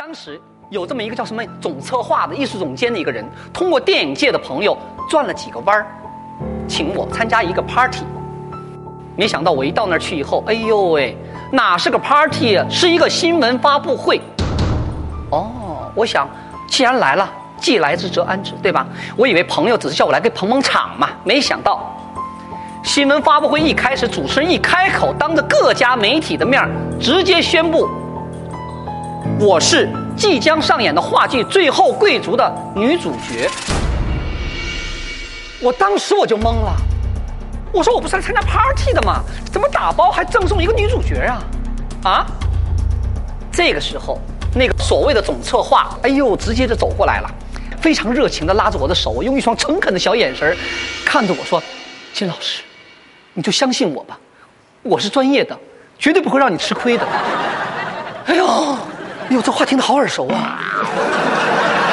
[0.00, 0.40] 当时
[0.70, 4.74] 有这么一个叫什么总策划的艺术总监的一个人，通过电影界的朋友
[5.10, 5.86] 转了几个弯儿，
[6.66, 8.02] 请我参加一个 party。
[9.14, 11.14] 没想到我一到那儿去以后，哎呦喂，
[11.52, 14.22] 哪是个 party 啊，是一个新闻发布会。
[15.28, 16.26] 哦，我想
[16.66, 18.86] 既然来了，既来之则安之，对吧？
[19.18, 21.94] 我以为朋友只是叫我来给捧捧场嘛，没想到
[22.82, 27.86] 新闻发布会一开始，主持人一开口，当着各家媒体的面儿直接宣布。
[29.40, 33.48] 我是即将上演的话剧《最后贵族》的女主角。
[35.62, 36.76] 我当时我就懵了，
[37.72, 39.22] 我说我不是来参加 party 的吗？
[39.50, 41.42] 怎么打包还赠送一个女主角啊？
[42.04, 42.26] 啊？
[43.50, 44.18] 这个时候，
[44.54, 47.30] 那个所谓的总策划，哎呦，直接就走过来了，
[47.80, 50.54] 非常热情的拉着我的手，用一双诚恳的小眼神
[51.02, 51.62] 看着我说
[52.12, 52.62] ：“金老师，
[53.32, 54.18] 你就相信我吧，
[54.82, 55.58] 我是专业的，
[55.98, 57.06] 绝对不会让你吃亏的。”
[58.28, 58.76] 哎呦！
[59.30, 60.58] 哎呦，这话听得好耳熟啊！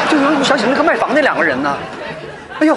[0.09, 1.77] 就让我想起那个卖房那两个人呢。
[2.59, 2.75] 哎呦，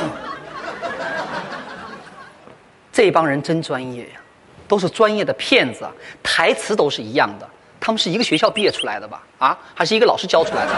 [2.93, 4.21] 这帮人真专业呀，
[4.69, 5.89] 都是专业的骗子，
[6.23, 7.49] 台词都是一样的。
[7.81, 9.23] 他们是一个学校毕业出来的吧？
[9.39, 10.73] 啊，还是一个老师教出来的？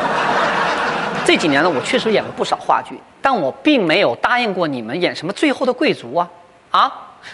[1.24, 6.30] 这几年呢，我确实演了不少话剧，但我并没有答应过你们演什么《最后的贵族》啊！
[6.70, 6.92] 啊，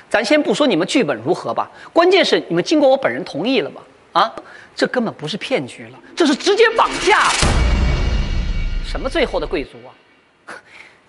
[0.08, 3.82] 咱先不说你们剧本如何吧，关键是你们经过我本人同意了吧？
[4.18, 4.34] 啊？
[4.74, 7.32] 这根本不是骗局了，这是直接绑架了。
[8.86, 9.90] 什么最后的贵族啊？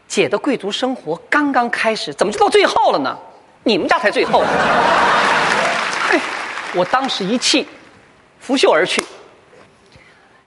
[0.08, 3.18] 姐的贵族生活刚刚开始，怎么就到最后了呢？
[3.64, 4.44] 你们家才最后。
[6.10, 6.20] 嘿，
[6.74, 7.68] 我当时一气，
[8.40, 9.04] 拂袖而去。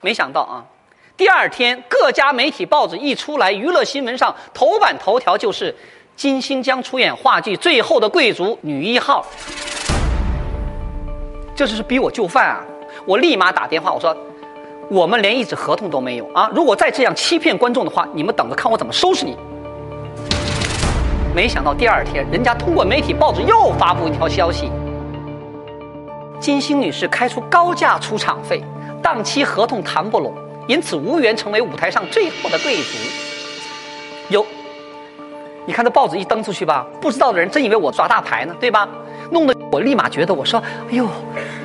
[0.00, 0.64] 没想到啊，
[1.16, 5.72] 第二天各家媒体报纸一出来，娱乐新闻上头版头条就是
[6.16, 9.24] 金星将出演话剧《最后的贵族》女一号。
[11.54, 12.64] 这就是逼我就范啊！
[13.04, 14.16] 我立马打电话，我说
[14.88, 16.50] ：“我们连一纸合同都没有啊！
[16.54, 19.36] 如果再这样欺骗观众的话，你们等着看我怎么收拾你！”
[21.34, 24.70] 没想到第二天，人家通过媒体报纸又发布一条消息：
[26.40, 28.62] 金星女士开出高价出场费，
[29.02, 30.34] 档期合同谈不拢，
[30.66, 32.98] 因此无缘成为舞台上最后的贵族。
[34.28, 34.46] 有，
[35.66, 38.88] 你看这报纸一登出去吧，不知道的人真以为我耍大牌呢，对吧？
[39.32, 41.08] 弄得我立马觉得，我说：“哎呦，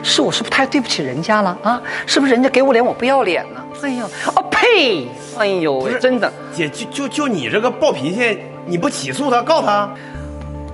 [0.01, 1.81] 是我是不是太对不起人家了啊？
[2.05, 3.61] 是不是人家给我脸我不要脸呢？
[3.83, 5.07] 哎呦，啊呸！
[5.38, 9.89] 哎呦，真的，姐就就就你这个暴脾气，你不起诉他告他？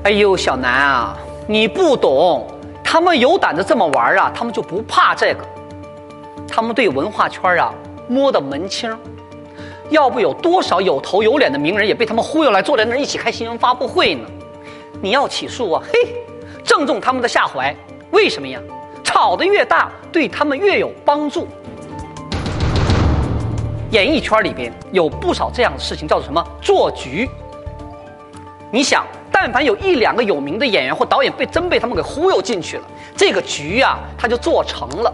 [0.03, 1.17] 哎呦，小南啊，
[1.47, 2.47] 你不懂，
[2.83, 5.39] 他们有胆子这么玩啊，他们就不怕这个，
[6.47, 7.73] 他们对文化圈啊
[8.07, 8.95] 摸得门清，
[9.89, 14.27] 要不有多少有头有脸的名人也被他们忽悠来坐在那儿一起开新闻发布会呢？
[15.01, 16.22] 你要起诉啊，嘿！
[16.63, 17.75] 正中他们的下怀，
[18.11, 18.59] 为什么呀？
[19.03, 21.47] 吵得越大，对他们越有帮助。
[23.91, 27.29] 演艺圈里边有不少这样的事情，叫做什么做局。
[28.71, 32.83] 你想，但凡有一两个有名的演员或导演被真被他们给忽悠进去了，
[33.15, 35.13] 这个局呀，他就做成了，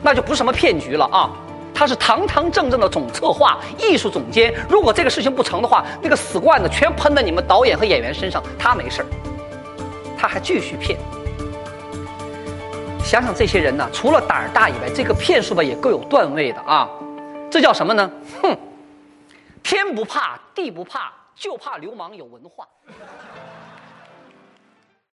[0.00, 1.30] 那就不是什么骗局了啊，
[1.74, 4.54] 他是堂堂正正的总策划、艺术总监。
[4.70, 9.06] 如果这个事情不成的话，那个死罐子全喷在你们导演和演员身上，他没事儿。
[10.24, 10.98] 他还继续骗，
[13.04, 16.88] 想想这些人呢，除了胆儿大以外，这个骗术吧也够有段位的啊！
[17.50, 18.10] 这叫什么呢？
[18.40, 18.56] 哼，
[19.62, 22.66] 天不怕地不怕，就怕流氓有文化。